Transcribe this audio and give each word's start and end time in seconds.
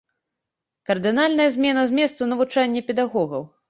Кардынальная 0.91 1.47
змена 1.59 1.87
зместу 1.95 2.33
навучання 2.35 2.87
педагогаў. 2.93 3.51